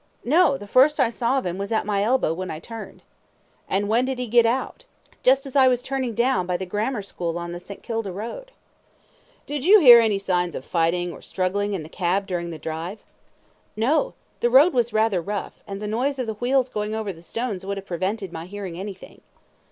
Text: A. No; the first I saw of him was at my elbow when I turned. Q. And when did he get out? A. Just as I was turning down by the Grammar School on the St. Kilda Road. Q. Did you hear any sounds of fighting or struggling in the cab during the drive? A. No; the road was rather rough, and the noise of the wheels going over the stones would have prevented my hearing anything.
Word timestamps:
A. 0.25 0.29
No; 0.29 0.57
the 0.57 0.65
first 0.65 0.99
I 0.99 1.11
saw 1.11 1.37
of 1.37 1.45
him 1.45 1.59
was 1.59 1.71
at 1.71 1.85
my 1.85 2.01
elbow 2.01 2.33
when 2.33 2.49
I 2.49 2.57
turned. 2.57 3.01
Q. 3.01 3.05
And 3.69 3.87
when 3.87 4.03
did 4.05 4.17
he 4.17 4.25
get 4.25 4.47
out? 4.47 4.85
A. 5.11 5.15
Just 5.21 5.45
as 5.45 5.55
I 5.55 5.67
was 5.67 5.83
turning 5.83 6.15
down 6.15 6.47
by 6.47 6.57
the 6.57 6.65
Grammar 6.65 7.03
School 7.03 7.37
on 7.37 7.51
the 7.51 7.59
St. 7.59 7.83
Kilda 7.83 8.11
Road. 8.11 8.45
Q. 8.45 8.53
Did 9.45 9.63
you 9.63 9.79
hear 9.79 9.99
any 9.99 10.17
sounds 10.17 10.55
of 10.55 10.65
fighting 10.65 11.13
or 11.13 11.21
struggling 11.21 11.75
in 11.75 11.83
the 11.83 11.87
cab 11.87 12.25
during 12.25 12.49
the 12.49 12.57
drive? 12.57 12.97
A. 12.97 13.79
No; 13.79 14.15
the 14.39 14.49
road 14.49 14.73
was 14.73 14.91
rather 14.91 15.21
rough, 15.21 15.59
and 15.67 15.79
the 15.79 15.85
noise 15.85 16.17
of 16.17 16.25
the 16.25 16.33
wheels 16.33 16.67
going 16.67 16.95
over 16.95 17.13
the 17.13 17.21
stones 17.21 17.63
would 17.63 17.77
have 17.77 17.85
prevented 17.85 18.33
my 18.33 18.47
hearing 18.47 18.79
anything. 18.79 19.21